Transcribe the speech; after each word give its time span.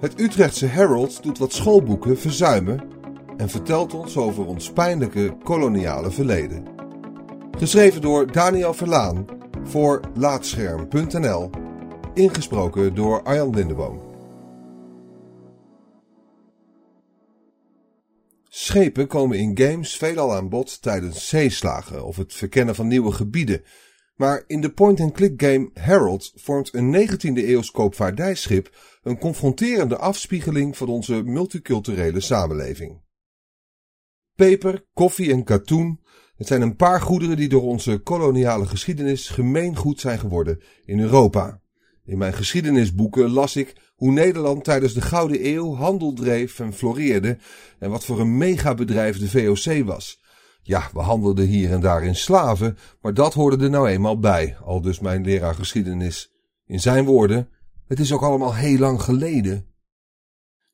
Het 0.00 0.20
Utrechtse 0.20 0.66
Herald 0.66 1.22
doet 1.22 1.38
wat 1.38 1.52
schoolboeken 1.52 2.18
verzuimen 2.18 2.80
en 3.36 3.48
vertelt 3.48 3.94
ons 3.94 4.16
over 4.16 4.46
ons 4.46 4.72
pijnlijke 4.72 5.36
koloniale 5.42 6.10
verleden. 6.10 6.64
Geschreven 7.58 8.00
door 8.00 8.32
Daniel 8.32 8.74
Verlaan 8.74 9.26
voor 9.64 10.00
Laatscherm.nl, 10.14 11.50
ingesproken 12.14 12.94
door 12.94 13.22
Arjan 13.22 13.54
Lindeboom. 13.54 14.10
Schepen 18.48 19.06
komen 19.06 19.38
in 19.38 19.58
games 19.58 19.96
veelal 19.96 20.34
aan 20.34 20.48
bod 20.48 20.82
tijdens 20.82 21.28
zeeslagen 21.28 22.04
of 22.04 22.16
het 22.16 22.34
verkennen 22.34 22.74
van 22.74 22.88
nieuwe 22.88 23.12
gebieden. 23.12 23.62
Maar 24.22 24.44
in 24.46 24.60
de 24.60 24.72
point-and-click 24.72 25.42
game 25.42 25.70
Herald 25.74 26.32
vormt 26.34 26.74
een 26.74 27.08
19e 27.08 27.34
eeuws 27.34 27.70
koopvaardijschip 27.70 28.76
een 29.02 29.18
confronterende 29.18 29.96
afspiegeling 29.96 30.76
van 30.76 30.88
onze 30.88 31.22
multiculturele 31.22 32.20
samenleving. 32.20 33.00
Peper, 34.34 34.84
koffie 34.92 35.32
en 35.32 35.44
katoen, 35.44 36.00
het 36.36 36.46
zijn 36.46 36.62
een 36.62 36.76
paar 36.76 37.00
goederen 37.00 37.36
die 37.36 37.48
door 37.48 37.62
onze 37.62 37.98
koloniale 37.98 38.66
geschiedenis 38.66 39.28
gemeengoed 39.28 40.00
zijn 40.00 40.18
geworden 40.18 40.60
in 40.84 41.00
Europa. 41.00 41.60
In 42.04 42.18
mijn 42.18 42.34
geschiedenisboeken 42.34 43.30
las 43.30 43.56
ik 43.56 43.76
hoe 43.94 44.12
Nederland 44.12 44.64
tijdens 44.64 44.94
de 44.94 45.00
Gouden 45.00 45.46
Eeuw 45.46 45.74
handel 45.74 46.12
dreef 46.12 46.60
en 46.60 46.72
floreerde 46.72 47.38
en 47.78 47.90
wat 47.90 48.04
voor 48.04 48.20
een 48.20 48.36
megabedrijf 48.36 49.18
de 49.18 49.28
VOC 49.28 49.84
was. 49.84 50.21
Ja, 50.62 50.90
we 50.92 51.00
handelden 51.00 51.46
hier 51.46 51.72
en 51.72 51.80
daar 51.80 52.04
in 52.04 52.16
slaven, 52.16 52.78
maar 53.00 53.14
dat 53.14 53.34
hoorde 53.34 53.64
er 53.64 53.70
nou 53.70 53.88
eenmaal 53.88 54.18
bij, 54.18 54.56
al 54.64 54.80
dus 54.80 55.00
mijn 55.00 55.24
leraar 55.24 55.54
geschiedenis. 55.54 56.32
In 56.66 56.80
zijn 56.80 57.04
woorden, 57.04 57.48
het 57.86 58.00
is 58.00 58.12
ook 58.12 58.22
allemaal 58.22 58.54
heel 58.54 58.78
lang 58.78 59.02
geleden. 59.02 59.66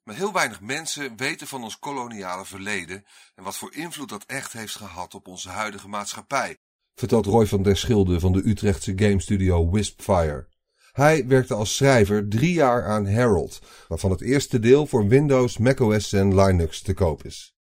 Maar 0.03 0.15
heel 0.15 0.33
weinig 0.33 0.61
mensen 0.61 1.17
weten 1.17 1.47
van 1.47 1.63
ons 1.63 1.79
koloniale 1.79 2.45
verleden 2.45 3.05
en 3.35 3.45
wat 3.45 3.57
voor 3.57 3.75
invloed 3.75 4.09
dat 4.09 4.25
echt 4.27 4.53
heeft 4.53 4.77
gehad 4.77 5.15
op 5.15 5.27
onze 5.27 5.49
huidige 5.49 5.89
maatschappij, 5.89 6.57
vertelt 6.95 7.27
Roy 7.27 7.47
van 7.47 7.63
der 7.63 7.77
Schilde 7.77 8.21
van 8.21 8.33
de 8.33 8.49
Utrechtse 8.49 8.93
game 8.97 9.21
studio 9.21 9.71
Wispfire. 9.71 10.49
Hij 10.93 11.27
werkte 11.27 11.55
als 11.55 11.77
schrijver 11.77 12.29
drie 12.29 12.53
jaar 12.53 12.87
aan 12.87 13.07
Herald, 13.07 13.61
waarvan 13.89 14.11
het 14.11 14.21
eerste 14.21 14.59
deel 14.59 14.87
voor 14.87 15.07
Windows, 15.07 15.59
macOS 15.59 16.13
en 16.13 16.35
Linux 16.35 16.83
te 16.83 16.95
koop 16.95 17.25
is. 17.25 17.58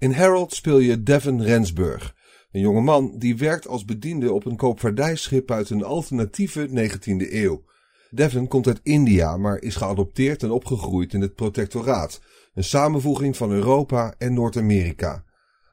In 0.00 0.12
Herald 0.12 0.54
speel 0.54 0.78
je 0.78 1.02
Devin 1.02 1.42
Rensburg, 1.42 2.14
een 2.52 2.60
jonge 2.60 2.80
man 2.80 3.14
die 3.18 3.36
werkt 3.36 3.68
als 3.68 3.84
bediende 3.84 4.32
op 4.32 4.44
een 4.44 4.56
koopvaardijschip 4.56 5.50
uit 5.50 5.70
een 5.70 5.84
alternatieve 5.84 6.68
19e 6.68 7.32
eeuw. 7.32 7.64
Devin 8.10 8.48
komt 8.48 8.66
uit 8.66 8.80
India, 8.82 9.36
maar 9.36 9.58
is 9.62 9.76
geadopteerd 9.76 10.42
en 10.42 10.50
opgegroeid 10.50 11.12
in 11.12 11.20
het 11.20 11.34
protectoraat, 11.34 12.20
een 12.54 12.64
samenvoeging 12.64 13.36
van 13.36 13.50
Europa 13.50 14.14
en 14.18 14.34
Noord-Amerika. 14.34 15.24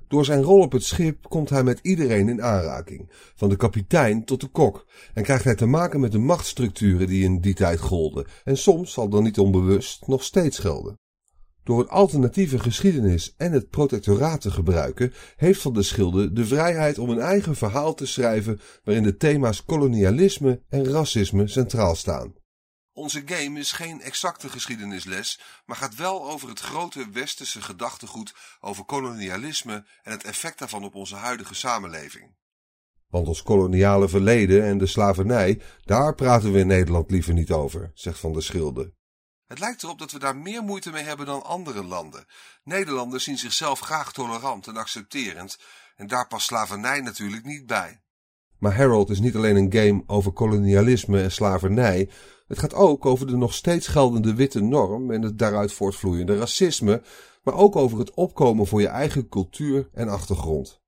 Door 0.08 0.26
zijn 0.26 0.42
rol 0.42 0.60
op 0.60 0.72
het 0.72 0.84
schip 0.84 1.30
komt 1.30 1.50
hij 1.50 1.64
met 1.64 1.80
iedereen 1.82 2.30
in 2.30 2.44
aanraking, 2.44 3.12
van 3.36 3.50
de 3.50 3.56
kapitein 3.56 4.26
tot 4.26 4.42
de 4.42 4.48
kok, 4.48 4.86
en 5.14 5.24
krijgt 5.24 5.44
hij 5.44 5.56
te 5.56 5.66
maken 5.66 6.00
met 6.00 6.12
de 6.12 6.20
machtsstructuren 6.20 7.08
die 7.08 7.24
in 7.24 7.42
die 7.42 7.54
tijd 7.54 7.80
golden 7.80 8.26
en 8.44 8.58
soms, 8.58 8.98
al 8.98 9.10
dan 9.10 9.24
niet 9.24 9.40
onbewust, 9.40 10.08
nog 10.08 10.24
steeds 10.24 10.60
gelden. 10.60 11.00
Door 11.66 11.80
een 11.80 11.90
alternatieve 11.90 12.60
geschiedenis 12.60 13.34
en 13.38 13.52
het 13.52 13.70
protectoraat 13.70 14.42
te 14.42 14.52
gebruiken, 14.52 15.14
heeft 15.36 15.62
Van 15.62 15.74
der 15.74 15.86
Schilde 15.86 16.34
de 16.34 16.46
vrijheid 16.46 16.98
om 16.98 17.10
een 17.10 17.20
eigen 17.20 17.56
verhaal 17.56 17.94
te 17.94 18.06
schrijven 18.06 18.60
waarin 18.84 19.04
de 19.04 19.18
thema's 19.18 19.66
kolonialisme 19.66 20.62
en 20.70 20.92
racisme 20.92 21.48
centraal 21.48 21.96
staan. 21.96 22.34
Onze 22.94 23.22
game 23.26 23.60
is 23.60 23.72
geen 23.72 24.02
exacte 24.02 24.50
geschiedenisles, 24.50 25.40
maar 25.66 25.78
gaat 25.78 25.96
wel 25.96 26.32
over 26.32 26.50
het 26.50 26.60
grote 26.60 27.10
westerse 27.12 27.62
gedachtegoed 27.62 28.34
over 28.60 28.86
kolonialisme 28.86 29.86
en 30.04 30.12
het 30.12 30.24
effect 30.24 30.60
daarvan 30.60 30.84
op 30.84 30.96
onze 30.96 31.16
huidige 31.16 31.56
samenleving. 31.56 32.36
Want 33.08 33.28
ons 33.28 33.44
koloniale 33.44 34.10
verleden 34.10 34.64
en 34.64 34.78
de 34.78 34.88
slavernij, 34.88 35.62
daar 35.84 36.16
praten 36.16 36.52
we 36.52 36.60
in 36.60 36.68
Nederland 36.68 37.12
liever 37.12 37.34
niet 37.34 37.52
over, 37.52 37.92
zegt 37.94 38.20
Van 38.20 38.34
der 38.34 38.44
Schilde. 38.44 38.94
Het 39.48 39.60
lijkt 39.60 39.84
erop 39.84 40.00
dat 40.00 40.12
we 40.12 40.20
daar 40.20 40.38
meer 40.38 40.64
moeite 40.64 40.92
mee 40.92 41.04
hebben 41.04 41.26
dan 41.26 41.44
andere 41.44 41.84
landen. 41.84 42.26
Nederlanders 42.64 43.24
zien 43.24 43.38
zichzelf 43.38 43.80
graag 43.80 44.14
tolerant 44.14 44.68
en 44.68 44.78
accepterend, 44.78 45.58
en 45.96 46.08
daar 46.08 46.28
past 46.28 46.46
slavernij 46.46 47.02
natuurlijk 47.02 47.46
niet 47.46 47.66
bij. 47.66 48.02
Maar 48.60 48.76
Harold 48.76 49.10
is 49.10 49.20
niet 49.20 49.36
alleen 49.36 49.56
een 49.56 49.74
game 49.74 50.04
over 50.08 50.32
kolonialisme 50.32 51.22
en 51.22 51.32
slavernij, 51.32 52.10
het 52.48 52.60
gaat 52.60 52.74
ook 52.74 53.06
over 53.06 53.28
de 53.28 53.38
nog 53.38 53.54
steeds 53.54 53.88
geldende 53.88 54.34
witte 54.34 54.62
norm 54.62 55.12
en 55.12 55.22
het 55.22 55.38
daaruit 55.40 55.74
voortvloeiende 55.74 56.38
racisme, 56.38 57.02
maar 57.44 57.54
ook 57.54 57.76
over 57.76 58.00
het 58.00 58.14
opkomen 58.14 58.68
voor 58.68 58.82
je 58.82 58.88
eigen 58.88 59.30
cultuur 59.30 59.90
en 59.94 60.08
achtergrond. 60.08 60.82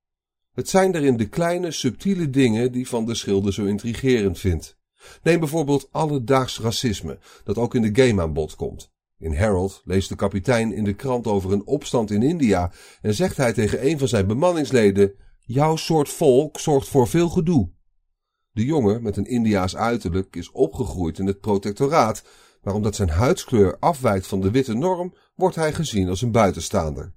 Het 0.53 0.69
zijn 0.69 0.91
daarin 0.91 1.18
de 1.18 1.29
kleine, 1.29 1.72
subtiele 1.72 2.29
dingen 2.29 2.72
die 2.72 2.88
Van 2.88 3.06
de 3.06 3.16
Schilder 3.16 3.53
zo 3.53 3.66
intrigerend 3.66 4.39
vindt. 4.39 4.76
Neem 5.23 5.39
bijvoorbeeld 5.39 5.87
alledaags 5.91 6.59
racisme, 6.59 7.19
dat 7.43 7.57
ook 7.57 7.75
in 7.75 7.93
de 7.93 8.03
game 8.03 8.21
aan 8.21 8.33
bod 8.33 8.55
komt. 8.55 8.91
In 9.19 9.31
Herald 9.31 9.81
leest 9.83 10.09
de 10.09 10.15
kapitein 10.15 10.73
in 10.73 10.83
de 10.83 10.93
krant 10.93 11.27
over 11.27 11.51
een 11.51 11.65
opstand 11.65 12.11
in 12.11 12.23
India 12.23 12.71
en 13.01 13.13
zegt 13.13 13.37
hij 13.37 13.53
tegen 13.53 13.85
een 13.87 13.99
van 13.99 14.07
zijn 14.07 14.27
bemanningsleden: 14.27 15.13
Jouw 15.39 15.75
soort 15.75 16.09
volk 16.09 16.59
zorgt 16.59 16.87
voor 16.87 17.07
veel 17.07 17.29
gedoe. 17.29 17.71
De 18.51 18.65
jongen 18.65 19.03
met 19.03 19.17
een 19.17 19.25
Indiaas 19.25 19.75
uiterlijk 19.75 20.35
is 20.35 20.51
opgegroeid 20.51 21.19
in 21.19 21.25
het 21.25 21.39
protectoraat, 21.39 22.23
maar 22.61 22.73
omdat 22.73 22.95
zijn 22.95 23.09
huidskleur 23.09 23.77
afwijkt 23.79 24.27
van 24.27 24.41
de 24.41 24.51
witte 24.51 24.73
norm, 24.73 25.13
wordt 25.35 25.55
hij 25.55 25.73
gezien 25.73 26.09
als 26.09 26.21
een 26.21 26.31
buitenstaander. 26.31 27.13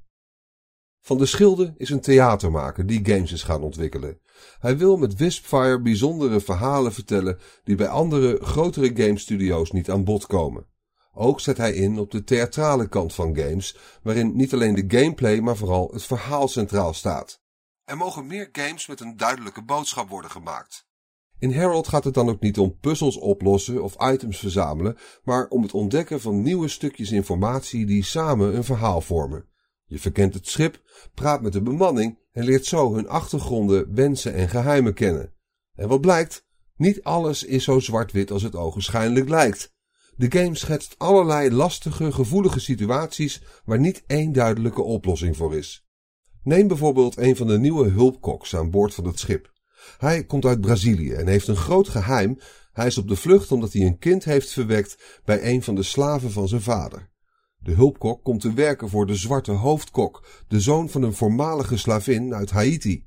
Van 1.00 1.18
de 1.18 1.26
Schilde 1.26 1.74
is 1.76 1.90
een 1.90 2.00
theatermaker 2.00 2.86
die 2.86 3.06
games 3.06 3.32
is 3.32 3.42
gaan 3.42 3.62
ontwikkelen. 3.62 4.20
Hij 4.58 4.78
wil 4.78 4.96
met 4.96 5.14
Wispfire 5.16 5.80
bijzondere 5.80 6.40
verhalen 6.40 6.92
vertellen 6.92 7.38
die 7.64 7.76
bij 7.76 7.88
andere, 7.88 8.38
grotere 8.42 8.90
gamestudio's 8.94 9.70
niet 9.70 9.90
aan 9.90 10.04
bod 10.04 10.26
komen. 10.26 10.66
Ook 11.12 11.40
zet 11.40 11.56
hij 11.56 11.72
in 11.72 11.98
op 11.98 12.10
de 12.10 12.24
theatrale 12.24 12.88
kant 12.88 13.14
van 13.14 13.36
games, 13.36 13.76
waarin 14.02 14.36
niet 14.36 14.52
alleen 14.52 14.74
de 14.74 14.98
gameplay, 14.98 15.40
maar 15.40 15.56
vooral 15.56 15.90
het 15.92 16.02
verhaal 16.02 16.48
centraal 16.48 16.94
staat. 16.94 17.42
Er 17.84 17.96
mogen 17.96 18.26
meer 18.26 18.48
games 18.52 18.86
met 18.86 19.00
een 19.00 19.16
duidelijke 19.16 19.62
boodschap 19.62 20.08
worden 20.08 20.30
gemaakt. 20.30 20.88
In 21.38 21.52
Herald 21.52 21.88
gaat 21.88 22.04
het 22.04 22.14
dan 22.14 22.28
ook 22.28 22.40
niet 22.40 22.58
om 22.58 22.78
puzzels 22.80 23.18
oplossen 23.18 23.82
of 23.82 24.10
items 24.12 24.38
verzamelen, 24.38 24.96
maar 25.24 25.48
om 25.48 25.62
het 25.62 25.74
ontdekken 25.74 26.20
van 26.20 26.42
nieuwe 26.42 26.68
stukjes 26.68 27.10
informatie 27.10 27.86
die 27.86 28.04
samen 28.04 28.56
een 28.56 28.64
verhaal 28.64 29.00
vormen. 29.00 29.49
Je 29.90 29.98
verkent 29.98 30.34
het 30.34 30.48
schip, 30.48 30.82
praat 31.14 31.42
met 31.42 31.52
de 31.52 31.62
bemanning 31.62 32.18
en 32.32 32.44
leert 32.44 32.66
zo 32.66 32.94
hun 32.94 33.08
achtergronden, 33.08 33.94
wensen 33.94 34.34
en 34.34 34.48
geheimen 34.48 34.94
kennen. 34.94 35.32
En 35.74 35.88
wat 35.88 36.00
blijkt? 36.00 36.46
Niet 36.76 37.02
alles 37.02 37.44
is 37.44 37.64
zo 37.64 37.78
zwart-wit 37.78 38.30
als 38.30 38.42
het 38.42 38.54
ogenschijnlijk 38.54 39.28
lijkt. 39.28 39.74
De 40.16 40.38
game 40.38 40.54
schetst 40.54 40.94
allerlei 40.98 41.50
lastige, 41.50 42.12
gevoelige 42.12 42.60
situaties 42.60 43.42
waar 43.64 43.78
niet 43.78 44.02
één 44.06 44.32
duidelijke 44.32 44.82
oplossing 44.82 45.36
voor 45.36 45.56
is. 45.56 45.86
Neem 46.42 46.68
bijvoorbeeld 46.68 47.16
een 47.16 47.36
van 47.36 47.46
de 47.46 47.58
nieuwe 47.58 47.88
hulpkoks 47.88 48.56
aan 48.56 48.70
boord 48.70 48.94
van 48.94 49.06
het 49.06 49.18
schip. 49.18 49.52
Hij 49.98 50.24
komt 50.24 50.44
uit 50.44 50.60
Brazilië 50.60 51.12
en 51.12 51.26
heeft 51.26 51.48
een 51.48 51.56
groot 51.56 51.88
geheim. 51.88 52.38
Hij 52.72 52.86
is 52.86 52.98
op 52.98 53.08
de 53.08 53.16
vlucht 53.16 53.52
omdat 53.52 53.72
hij 53.72 53.82
een 53.82 53.98
kind 53.98 54.24
heeft 54.24 54.52
verwekt 54.52 55.20
bij 55.24 55.44
een 55.52 55.62
van 55.62 55.74
de 55.74 55.82
slaven 55.82 56.30
van 56.30 56.48
zijn 56.48 56.62
vader. 56.62 57.10
De 57.62 57.74
hulpkok 57.74 58.24
komt 58.24 58.40
te 58.40 58.52
werken 58.52 58.88
voor 58.88 59.06
de 59.06 59.14
zwarte 59.14 59.52
hoofdkok, 59.52 60.26
de 60.48 60.60
zoon 60.60 60.88
van 60.88 61.02
een 61.02 61.14
voormalige 61.14 61.76
slavin 61.76 62.34
uit 62.34 62.50
Haiti. 62.50 63.06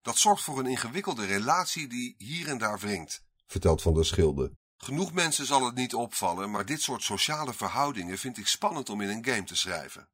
Dat 0.00 0.18
zorgt 0.18 0.42
voor 0.42 0.58
een 0.58 0.66
ingewikkelde 0.66 1.26
relatie 1.26 1.88
die 1.88 2.14
hier 2.18 2.48
en 2.48 2.58
daar 2.58 2.78
wringt, 2.78 3.24
vertelt 3.46 3.82
Van 3.82 3.94
der 3.94 4.06
Schilde. 4.06 4.52
Genoeg 4.76 5.12
mensen 5.12 5.46
zal 5.46 5.64
het 5.64 5.74
niet 5.74 5.94
opvallen, 5.94 6.50
maar 6.50 6.66
dit 6.66 6.80
soort 6.80 7.02
sociale 7.02 7.52
verhoudingen 7.52 8.18
vind 8.18 8.38
ik 8.38 8.46
spannend 8.46 8.90
om 8.90 9.00
in 9.00 9.08
een 9.08 9.24
game 9.24 9.44
te 9.44 9.56
schrijven. 9.56 10.08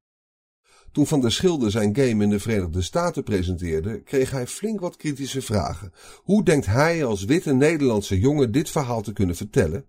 Toen 0.92 1.06
Van 1.06 1.20
der 1.20 1.32
Schilde 1.32 1.70
zijn 1.70 1.96
game 1.96 2.24
in 2.24 2.30
de 2.30 2.40
Verenigde 2.40 2.82
Staten 2.82 3.22
presenteerde, 3.22 4.02
kreeg 4.02 4.30
hij 4.30 4.46
flink 4.46 4.80
wat 4.80 4.96
kritische 4.96 5.42
vragen. 5.42 5.92
Hoe 6.16 6.44
denkt 6.44 6.66
hij 6.66 7.04
als 7.04 7.24
witte 7.24 7.52
Nederlandse 7.52 8.18
jongen 8.18 8.52
dit 8.52 8.70
verhaal 8.70 9.02
te 9.02 9.12
kunnen 9.12 9.36
vertellen? 9.36 9.88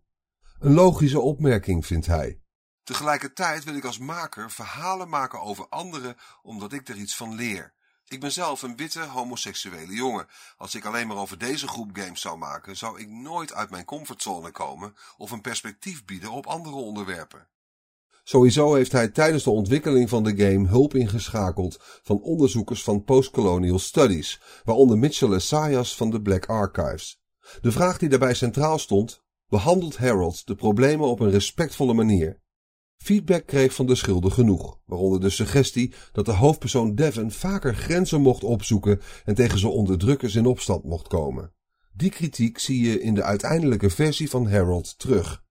Een 0.59 0.73
logische 0.73 1.19
opmerking, 1.19 1.85
vindt 1.85 2.05
hij. 2.05 2.39
Tegelijkertijd 2.89 3.63
wil 3.63 3.75
ik 3.75 3.85
als 3.85 3.97
maker 3.97 4.51
verhalen 4.51 5.09
maken 5.09 5.41
over 5.41 5.65
anderen 5.69 6.15
omdat 6.41 6.73
ik 6.73 6.87
er 6.87 6.95
iets 6.95 7.15
van 7.15 7.35
leer. 7.35 7.73
Ik 8.07 8.19
ben 8.19 8.31
zelf 8.31 8.61
een 8.61 8.75
witte 8.75 9.05
homoseksuele 9.05 9.93
jongen. 9.93 10.27
Als 10.57 10.75
ik 10.75 10.85
alleen 10.85 11.07
maar 11.07 11.17
over 11.17 11.37
deze 11.37 11.67
groep 11.67 11.89
games 11.93 12.21
zou 12.21 12.37
maken, 12.37 12.77
zou 12.77 12.99
ik 12.99 13.09
nooit 13.09 13.53
uit 13.53 13.69
mijn 13.69 13.85
comfortzone 13.85 14.51
komen 14.51 14.95
of 15.17 15.31
een 15.31 15.41
perspectief 15.41 16.05
bieden 16.05 16.31
op 16.31 16.45
andere 16.45 16.75
onderwerpen. 16.75 17.47
Sowieso 18.23 18.73
heeft 18.73 18.91
hij 18.91 19.07
tijdens 19.07 19.43
de 19.43 19.49
ontwikkeling 19.49 20.09
van 20.09 20.23
de 20.23 20.37
game 20.37 20.67
hulp 20.67 20.95
ingeschakeld 20.95 21.77
van 22.03 22.21
onderzoekers 22.21 22.83
van 22.83 23.03
Postcolonial 23.03 23.79
Studies, 23.79 24.41
waaronder 24.63 24.97
Mitchell 24.97 25.33
Essayas 25.33 25.95
van 25.95 26.09
de 26.09 26.21
Black 26.21 26.45
Archives. 26.45 27.21
De 27.61 27.71
vraag 27.71 27.97
die 27.97 28.09
daarbij 28.09 28.33
centraal 28.33 28.79
stond, 28.79 29.23
behandelt 29.47 29.97
Harold 29.97 30.47
de 30.47 30.55
problemen 30.55 31.07
op 31.07 31.19
een 31.19 31.31
respectvolle 31.31 31.93
manier? 31.93 32.47
Feedback 33.03 33.45
kreeg 33.45 33.73
van 33.73 33.85
de 33.85 33.95
schilder 33.95 34.31
genoeg, 34.31 34.79
waaronder 34.85 35.19
de 35.19 35.29
suggestie 35.29 35.93
dat 36.11 36.25
de 36.25 36.31
hoofdpersoon 36.31 36.95
Devon 36.95 37.31
vaker 37.31 37.75
grenzen 37.75 38.21
mocht 38.21 38.43
opzoeken 38.43 39.01
en 39.25 39.35
tegen 39.35 39.59
zijn 39.59 39.71
onderdrukkers 39.71 40.35
in 40.35 40.45
opstand 40.45 40.83
mocht 40.83 41.07
komen. 41.07 41.53
Die 41.93 42.09
kritiek 42.09 42.59
zie 42.59 42.89
je 42.89 43.01
in 43.01 43.13
de 43.13 43.23
uiteindelijke 43.23 43.89
versie 43.89 44.29
van 44.29 44.49
Harold 44.49 44.99
terug. 44.99 45.43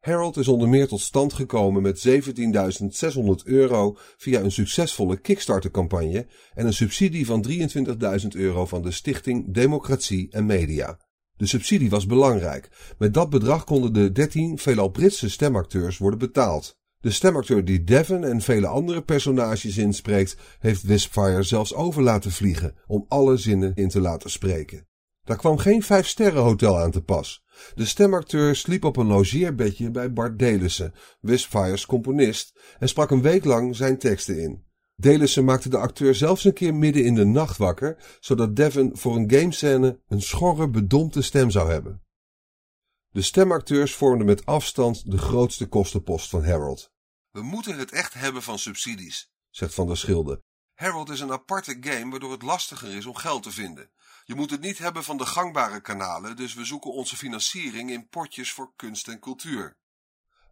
Harold 0.00 0.36
is 0.36 0.48
onder 0.48 0.68
meer 0.68 0.88
tot 0.88 1.00
stand 1.00 1.32
gekomen 1.32 1.82
met 1.82 2.08
17.600 2.08 3.44
euro 3.44 3.96
via 4.16 4.40
een 4.40 4.52
succesvolle 4.52 5.16
Kickstarter-campagne 5.16 6.26
en 6.54 6.66
een 6.66 6.72
subsidie 6.72 7.26
van 7.26 7.46
23.000 7.48 8.26
euro 8.28 8.66
van 8.66 8.82
de 8.82 8.90
Stichting 8.90 9.54
Democratie 9.54 10.28
en 10.30 10.46
Media. 10.46 10.98
De 11.40 11.46
subsidie 11.46 11.90
was 11.90 12.06
belangrijk. 12.06 12.68
Met 12.98 13.14
dat 13.14 13.30
bedrag 13.30 13.64
konden 13.64 13.92
de 13.92 14.12
13 14.12 14.58
veelal 14.58 14.88
Britse 14.88 15.30
stemacteurs 15.30 15.98
worden 15.98 16.18
betaald. 16.18 16.78
De 16.98 17.10
stemacteur 17.10 17.64
die 17.64 17.84
Devon 17.84 18.24
en 18.24 18.40
vele 18.40 18.66
andere 18.66 19.02
personages 19.02 19.78
inspreekt, 19.78 20.36
heeft 20.58 20.82
Wispfire 20.82 21.42
zelfs 21.42 21.74
over 21.74 22.02
laten 22.02 22.30
vliegen 22.30 22.74
om 22.86 23.04
alle 23.08 23.36
zinnen 23.36 23.74
in 23.74 23.88
te 23.88 24.00
laten 24.00 24.30
spreken. 24.30 24.86
Daar 25.24 25.36
kwam 25.36 25.58
geen 25.58 25.82
vijfsterrenhotel 25.82 26.78
aan 26.78 26.90
te 26.90 27.02
pas. 27.02 27.44
De 27.74 27.84
stemacteur 27.84 28.56
sliep 28.56 28.84
op 28.84 28.96
een 28.96 29.06
logeerbedje 29.06 29.90
bij 29.90 30.12
Bart 30.12 30.38
Delissen, 30.38 30.94
Wispfire's 31.20 31.86
componist, 31.86 32.60
en 32.78 32.88
sprak 32.88 33.10
een 33.10 33.22
week 33.22 33.44
lang 33.44 33.76
zijn 33.76 33.98
teksten 33.98 34.42
in. 34.42 34.64
Delissen 35.00 35.44
maakte 35.44 35.68
de 35.68 35.78
acteur 35.78 36.14
zelfs 36.14 36.44
een 36.44 36.52
keer 36.52 36.74
midden 36.74 37.04
in 37.04 37.14
de 37.14 37.24
nacht 37.24 37.56
wakker, 37.56 38.16
zodat 38.20 38.56
Devon 38.56 38.96
voor 38.96 39.16
een 39.16 39.30
gamescène 39.30 40.00
een 40.08 40.22
schorre, 40.22 40.68
bedompte 40.68 41.22
stem 41.22 41.50
zou 41.50 41.70
hebben. 41.70 42.02
De 43.10 43.22
stemacteurs 43.22 43.94
vormden 43.94 44.26
met 44.26 44.46
afstand 44.46 45.10
de 45.10 45.18
grootste 45.18 45.66
kostenpost 45.66 46.30
van 46.30 46.44
Harold. 46.44 46.92
We 47.30 47.42
moeten 47.42 47.78
het 47.78 47.90
echt 47.90 48.14
hebben 48.14 48.42
van 48.42 48.58
subsidies, 48.58 49.30
zegt 49.50 49.74
Van 49.74 49.86
der 49.86 49.96
Schilde. 49.96 50.42
Harold 50.74 51.10
is 51.10 51.20
een 51.20 51.32
aparte 51.32 51.76
game 51.80 52.10
waardoor 52.10 52.32
het 52.32 52.42
lastiger 52.42 52.94
is 52.94 53.06
om 53.06 53.14
geld 53.14 53.42
te 53.42 53.50
vinden. 53.50 53.90
Je 54.24 54.34
moet 54.34 54.50
het 54.50 54.60
niet 54.60 54.78
hebben 54.78 55.04
van 55.04 55.16
de 55.16 55.26
gangbare 55.26 55.80
kanalen, 55.80 56.36
dus 56.36 56.54
we 56.54 56.64
zoeken 56.64 56.92
onze 56.92 57.16
financiering 57.16 57.90
in 57.90 58.08
potjes 58.08 58.52
voor 58.52 58.72
kunst 58.76 59.08
en 59.08 59.20
cultuur. 59.20 59.76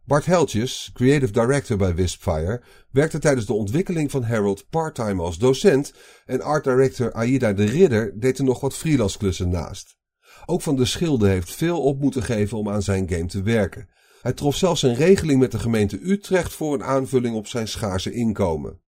Bart 0.09 0.25
Heltjes, 0.25 0.89
creative 0.93 1.31
director 1.31 1.77
bij 1.77 1.95
Wispfire, 1.95 2.63
werkte 2.91 3.19
tijdens 3.19 3.45
de 3.45 3.53
ontwikkeling 3.53 4.11
van 4.11 4.23
Harold 4.23 4.69
parttime 4.69 5.21
als 5.21 5.37
docent 5.37 5.93
en 6.25 6.41
art 6.41 6.63
director 6.63 7.13
Aida 7.13 7.53
de 7.53 7.65
Ridder 7.65 8.19
deed 8.19 8.37
er 8.37 8.43
nog 8.43 8.59
wat 8.59 8.75
freelance 8.75 9.17
klussen 9.17 9.49
naast. 9.49 9.97
Ook 10.45 10.61
Van 10.61 10.75
de 10.75 10.85
Schilde 10.85 11.27
heeft 11.27 11.55
veel 11.55 11.81
op 11.81 11.99
moeten 11.99 12.23
geven 12.23 12.57
om 12.57 12.69
aan 12.69 12.81
zijn 12.81 13.09
game 13.09 13.25
te 13.25 13.41
werken. 13.41 13.89
Hij 14.21 14.33
trof 14.33 14.55
zelfs 14.55 14.81
een 14.81 14.95
regeling 14.95 15.39
met 15.39 15.51
de 15.51 15.59
gemeente 15.59 15.99
Utrecht 16.01 16.53
voor 16.53 16.73
een 16.73 16.83
aanvulling 16.83 17.35
op 17.35 17.47
zijn 17.47 17.67
schaarse 17.67 18.13
inkomen. 18.13 18.81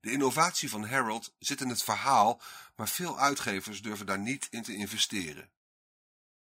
De 0.00 0.10
innovatie 0.10 0.70
van 0.70 0.84
Harold 0.84 1.34
zit 1.38 1.60
in 1.60 1.68
het 1.68 1.82
verhaal, 1.82 2.40
maar 2.76 2.88
veel 2.88 3.18
uitgevers 3.18 3.82
durven 3.82 4.06
daar 4.06 4.20
niet 4.20 4.46
in 4.50 4.62
te 4.62 4.74
investeren. 4.74 5.50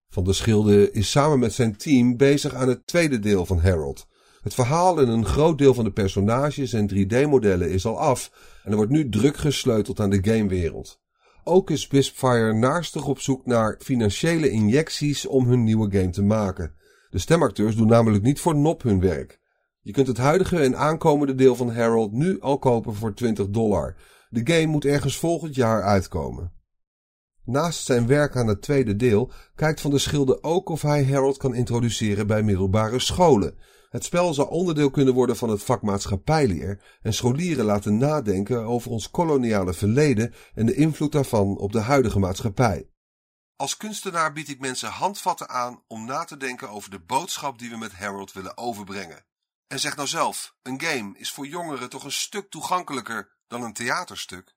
Van 0.08 0.24
der 0.24 0.34
Schilde 0.34 0.92
is 0.92 1.10
samen 1.10 1.38
met 1.38 1.52
zijn 1.52 1.76
team 1.76 2.16
bezig 2.16 2.54
aan 2.54 2.68
het 2.68 2.86
tweede 2.86 3.18
deel 3.18 3.46
van 3.46 3.60
Harold. 3.60 4.06
Het 4.40 4.54
verhaal 4.54 5.00
en 5.00 5.08
een 5.08 5.26
groot 5.26 5.58
deel 5.58 5.74
van 5.74 5.84
de 5.84 5.92
personages 5.92 6.72
en 6.72 6.90
3D-modellen 6.94 7.70
is 7.70 7.86
al 7.86 7.98
af 7.98 8.30
en 8.64 8.70
er 8.70 8.76
wordt 8.76 8.92
nu 8.92 9.08
druk 9.08 9.36
gesleuteld 9.36 10.00
aan 10.00 10.10
de 10.10 10.22
gamewereld. 10.22 11.00
Ook 11.44 11.70
is 11.70 11.88
Wispfire 11.88 12.52
naastig 12.52 13.06
op 13.06 13.20
zoek 13.20 13.46
naar 13.46 13.80
financiële 13.82 14.50
injecties 14.50 15.26
om 15.26 15.46
hun 15.46 15.64
nieuwe 15.64 15.90
game 15.90 16.10
te 16.10 16.22
maken. 16.22 16.74
De 17.10 17.18
stemacteurs 17.18 17.76
doen 17.76 17.86
namelijk 17.86 18.24
niet 18.24 18.40
voor 18.40 18.56
nop 18.56 18.82
hun 18.82 19.00
werk. 19.00 19.40
Je 19.80 19.92
kunt 19.92 20.06
het 20.06 20.16
huidige 20.16 20.58
en 20.58 20.76
aankomende 20.76 21.34
deel 21.34 21.56
van 21.56 21.72
Harold 21.72 22.12
nu 22.12 22.40
al 22.40 22.58
kopen 22.58 22.94
voor 22.94 23.14
20 23.14 23.48
dollar. 23.48 23.96
De 24.28 24.40
game 24.52 24.66
moet 24.66 24.84
ergens 24.84 25.16
volgend 25.16 25.54
jaar 25.54 25.82
uitkomen. 25.82 26.52
Naast 27.44 27.84
zijn 27.84 28.06
werk 28.06 28.36
aan 28.36 28.46
het 28.46 28.62
tweede 28.62 28.96
deel 28.96 29.30
kijkt 29.54 29.80
Van 29.80 29.90
der 29.90 30.00
Schilde 30.00 30.42
ook 30.42 30.68
of 30.68 30.82
hij 30.82 31.04
Harold 31.04 31.36
kan 31.36 31.54
introduceren 31.54 32.26
bij 32.26 32.42
middelbare 32.42 32.98
scholen. 32.98 33.58
Het 33.88 34.04
spel 34.04 34.34
zou 34.34 34.50
onderdeel 34.50 34.90
kunnen 34.90 35.14
worden 35.14 35.36
van 35.36 35.48
het 35.48 35.62
vak 35.62 35.82
maatschappijleer 35.82 36.98
en 37.02 37.14
scholieren 37.14 37.64
laten 37.64 37.96
nadenken 37.96 38.64
over 38.64 38.90
ons 38.90 39.10
koloniale 39.10 39.74
verleden 39.74 40.34
en 40.54 40.66
de 40.66 40.74
invloed 40.74 41.12
daarvan 41.12 41.56
op 41.56 41.72
de 41.72 41.80
huidige 41.80 42.18
maatschappij. 42.18 42.90
Als 43.56 43.76
kunstenaar 43.76 44.32
bied 44.32 44.48
ik 44.48 44.60
mensen 44.60 44.88
handvatten 44.88 45.48
aan 45.48 45.82
om 45.86 46.04
na 46.04 46.24
te 46.24 46.36
denken 46.36 46.68
over 46.68 46.90
de 46.90 47.00
boodschap 47.00 47.58
die 47.58 47.70
we 47.70 47.76
met 47.76 47.92
Harold 47.92 48.32
willen 48.32 48.56
overbrengen. 48.56 49.24
En 49.66 49.80
zeg 49.80 49.96
nou 49.96 50.08
zelf, 50.08 50.56
een 50.62 50.80
game 50.80 51.18
is 51.18 51.32
voor 51.32 51.46
jongeren 51.46 51.88
toch 51.88 52.04
een 52.04 52.12
stuk 52.12 52.50
toegankelijker 52.50 53.36
dan 53.46 53.62
een 53.62 53.72
theaterstuk? 53.72 54.56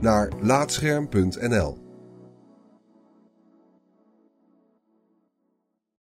naar 0.00 0.28
laatscherm.nl. 0.40 1.87